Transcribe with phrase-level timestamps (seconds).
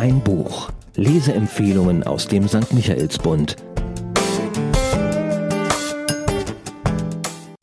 [0.00, 0.70] Ein Buch.
[0.96, 2.72] Leseempfehlungen aus dem St.
[2.72, 3.56] Michaelsbund.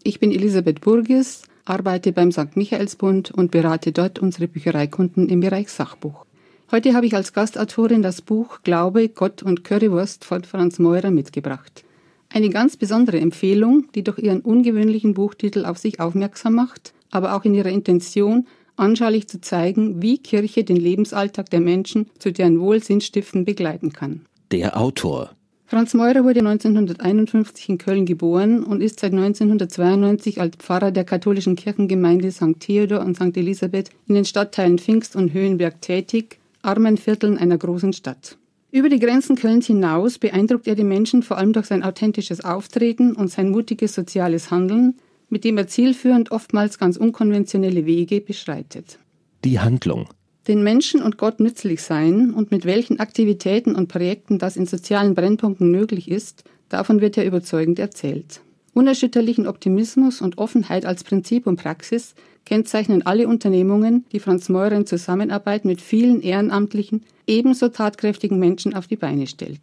[0.04, 2.56] Ich bin Elisabeth Burgis, arbeite beim St.
[2.56, 6.28] Michaelsbund und berate dort unsere Büchereikunden im Bereich Sachbuch.
[6.72, 11.84] Heute habe ich als Gastautorin das Buch Glaube, Gott und Currywurst von Franz Meurer mitgebracht.
[12.32, 17.46] Eine ganz besondere Empfehlung, die durch ihren ungewöhnlichen Buchtitel auf sich aufmerksam macht, aber auch
[17.46, 18.46] in ihrer Intention,
[18.78, 24.22] anschaulich zu zeigen, wie Kirche den Lebensalltag der Menschen zu deren Wohl Sinnstiften begleiten kann.
[24.52, 25.32] Der Autor
[25.70, 31.58] Franz Meurer wurde 1951 in Köln geboren und ist seit 1992 als Pfarrer der katholischen
[31.58, 32.58] Kirchengemeinde St.
[32.58, 33.36] Theodor und St.
[33.36, 38.38] Elisabeth in den Stadtteilen Pfingst und Höhenberg tätig, armen Vierteln einer großen Stadt.
[38.72, 43.14] Über die Grenzen Kölns hinaus beeindruckt er die Menschen vor allem durch sein authentisches Auftreten
[43.14, 44.96] und sein mutiges soziales Handeln,
[45.30, 49.00] mit dem er zielführend oftmals ganz unkonventionelle Wege beschreitet.
[49.44, 50.08] Die Handlung
[50.48, 55.14] den Menschen und Gott nützlich sein und mit welchen Aktivitäten und Projekten das in sozialen
[55.14, 58.42] Brennpunkten möglich ist, davon wird ja überzeugend erzählt.
[58.74, 62.14] Unerschütterlichen Optimismus und Offenheit als Prinzip und Praxis
[62.46, 68.88] kennzeichnen alle Unternehmungen, die Franz Meurer in Zusammenarbeit mit vielen ehrenamtlichen, ebenso tatkräftigen Menschen auf
[68.88, 69.60] die Beine stellt.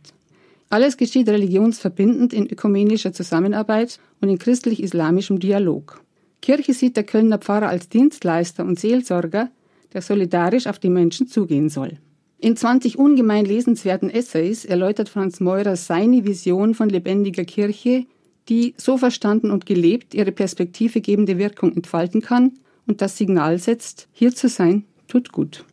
[0.71, 6.03] Alles geschieht religionsverbindend in ökumenischer Zusammenarbeit und in christlich-islamischem Dialog.
[6.41, 9.51] Kirche sieht der Kölner Pfarrer als Dienstleister und Seelsorger,
[9.93, 11.99] der solidarisch auf die Menschen zugehen soll.
[12.39, 18.05] In 20 ungemein lesenswerten Essays erläutert Franz Meurer seine Vision von lebendiger Kirche,
[18.49, 22.53] die so verstanden und gelebt ihre Perspektive gebende Wirkung entfalten kann
[22.87, 25.65] und das Signal setzt, hier zu sein, tut gut.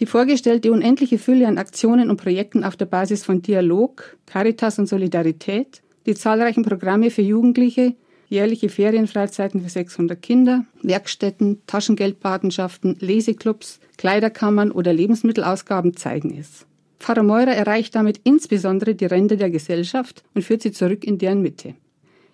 [0.00, 4.88] Die vorgestellte unendliche Fülle an Aktionen und Projekten auf der Basis von Dialog, Caritas und
[4.88, 7.94] Solidarität, die zahlreichen Programme für Jugendliche,
[8.28, 16.66] jährliche Ferienfreizeiten für 600 Kinder, Werkstätten, Taschengeldpatenschaften, Leseclubs, Kleiderkammern oder Lebensmittelausgaben zeigen es.
[16.98, 21.42] Pfarrer Meurer erreicht damit insbesondere die Ränder der Gesellschaft und führt sie zurück in deren
[21.42, 21.74] Mitte.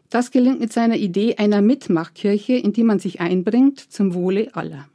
[0.09, 4.89] Das gelingt mit seiner Idee einer Mitmachkirche, in die man sich einbringt, zum Wohle aller.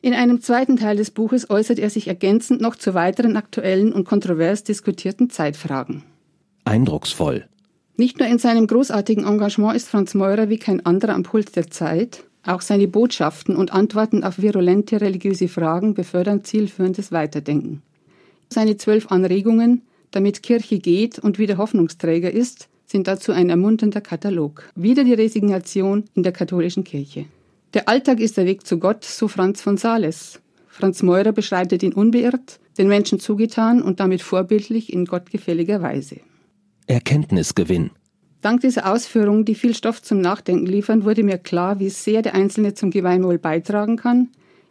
[0.00, 4.04] In einem zweiten Teil des Buches äußert er sich ergänzend noch zu weiteren aktuellen und
[4.04, 6.04] kontrovers diskutierten Zeitfragen.
[6.64, 7.48] Eindrucksvoll.
[7.96, 11.68] Nicht nur in seinem großartigen Engagement ist Franz Meurer wie kein anderer am Puls der
[11.68, 17.82] Zeit, auch seine Botschaften und Antworten auf virulente religiöse Fragen befördern zielführendes Weiterdenken.
[18.50, 19.82] Seine zwölf Anregungen,
[20.12, 24.70] damit Kirche geht und wieder Hoffnungsträger ist, sind dazu ein ermunternder Katalog.
[24.76, 27.26] Wieder die Resignation in der katholischen Kirche.
[27.74, 30.40] Der Alltag ist der Weg zu Gott, so Franz von Sales.
[30.68, 36.20] Franz Meurer beschreitet ihn unbeirrt, den Menschen zugetan und damit vorbildlich in gottgefälliger Weise.
[36.86, 37.90] Erkenntnisgewinn.
[38.40, 42.34] Dank dieser Ausführungen, die viel Stoff zum Nachdenken liefern, wurde mir klar, wie sehr der
[42.34, 44.28] Einzelne zum Gemeinwohl beitragen kann,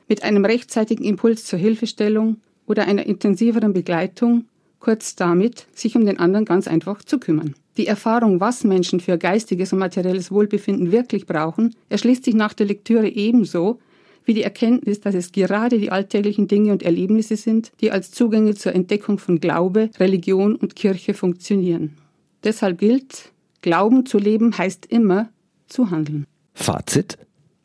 [0.07, 4.45] mit einem rechtzeitigen Impuls zur Hilfestellung oder einer intensiveren Begleitung,
[4.79, 7.55] kurz damit, sich um den anderen ganz einfach zu kümmern.
[7.77, 12.65] Die Erfahrung, was Menschen für geistiges und materielles Wohlbefinden wirklich brauchen, erschließt sich nach der
[12.65, 13.79] Lektüre ebenso
[14.25, 18.55] wie die Erkenntnis, dass es gerade die alltäglichen Dinge und Erlebnisse sind, die als Zugänge
[18.55, 21.93] zur Entdeckung von Glaube, Religion und Kirche funktionieren.
[22.43, 25.29] Deshalb gilt, Glauben zu leben heißt immer
[25.67, 26.25] zu handeln.
[26.53, 27.17] Fazit?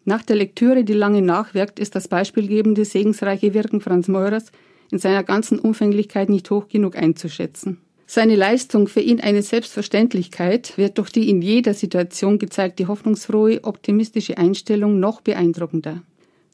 [0.05, 4.53] Nach der Lektüre, die lange nachwirkt, ist das beispielgebende, segensreiche Wirken Franz Meurers
[4.91, 7.79] in seiner ganzen Umfänglichkeit nicht hoch genug einzuschätzen.
[8.15, 14.37] Seine Leistung, für ihn eine Selbstverständlichkeit, wird durch die in jeder Situation gezeigte hoffnungsfrohe, optimistische
[14.37, 16.03] Einstellung noch beeindruckender.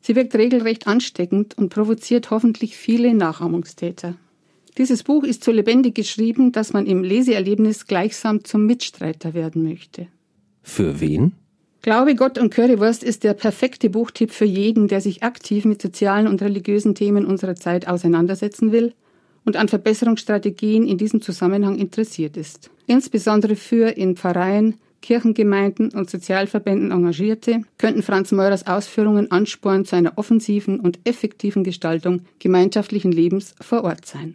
[0.01, 4.15] Sie wirkt regelrecht ansteckend und provoziert hoffentlich viele Nachahmungstäter.
[4.77, 10.07] Dieses Buch ist so lebendig geschrieben, dass man im Leseerlebnis gleichsam zum Mitstreiter werden möchte.
[10.63, 11.33] Für wen?
[11.83, 16.29] Glaube Gott und Currywurst ist der perfekte Buchtipp für jeden, der sich aktiv mit sozialen
[16.29, 18.95] und religiösen Themen unserer Zeit auseinandersetzen will
[19.49, 22.71] und an Verbesserungsstrategien in diesem Zusammenhang interessiert ist.
[22.87, 30.19] Insbesondere für in Pfarreien, Kirchengemeinden und Sozialverbänden Engagierte könnten Franz Meurers Ausführungen Ansporn zu einer
[30.19, 34.35] offensiven und effektiven Gestaltung gemeinschaftlichen Lebens vor Ort sein.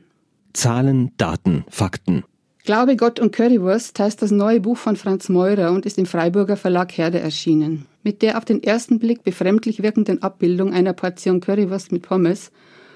[0.53, 2.23] Zahlen, Daten, Fakten.
[2.65, 6.57] Glaube, Gott und Currywurst heißt das neue Buch von Franz Meurer und ist im Freiburger
[6.57, 7.85] Verlag Herde erschienen.
[8.01, 12.51] Mit der auf den ersten Blick befremdlich wirkenden Abbildung einer Portion Currywurst mit Pommes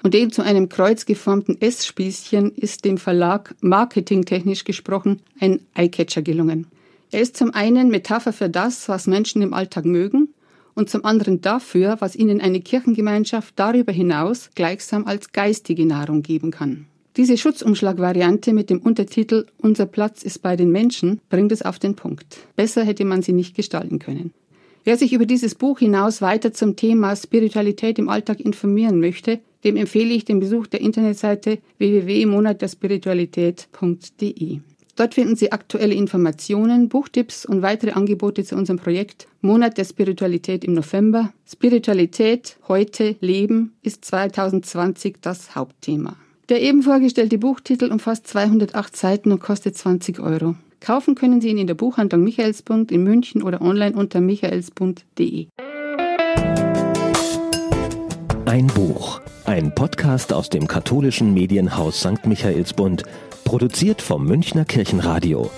[0.08, 6.68] und dem zu einem Kreuz geformten Essspießchen ist dem Verlag marketingtechnisch gesprochen ein Eyecatcher gelungen.
[7.12, 10.30] Er ist zum einen Metapher für das, was Menschen im Alltag mögen,
[10.76, 16.52] und zum anderen dafür, was ihnen eine Kirchengemeinschaft darüber hinaus gleichsam als geistige Nahrung geben
[16.52, 16.86] kann.
[17.18, 21.98] Diese Schutzumschlagvariante mit dem Untertitel Unser Platz ist bei den Menschen bringt es auf den
[21.98, 22.38] Punkt.
[22.56, 24.32] Besser hätte man sie nicht gestalten können.
[24.88, 29.76] Wer sich über dieses Buch hinaus weiter zum Thema Spiritualität im Alltag informieren möchte, dem
[29.76, 34.60] empfehle ich den Besuch der Internetseite www.monatderspiritualität.de.
[34.96, 40.64] Dort finden Sie aktuelle Informationen, Buchtipps und weitere Angebote zu unserem Projekt Monat der Spiritualität
[40.64, 41.34] im November.
[41.46, 46.16] Spiritualität, heute, Leben ist 2020 das Hauptthema.
[46.48, 50.56] Der eben vorgestellte Buchtitel umfasst 208 Seiten und kostet 20 Euro.
[50.80, 55.48] Kaufen können Sie ihn in der Buchhandlung Michaelsbund in München oder online unter michaelsbund.de.
[58.46, 62.26] Ein Buch, ein Podcast aus dem katholischen Medienhaus St.
[62.26, 63.04] Michaelsbund
[63.44, 65.50] Produziert vom Münchner Kirchenradio.